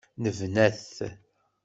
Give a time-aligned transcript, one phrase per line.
[0.23, 0.91] Nebna-t.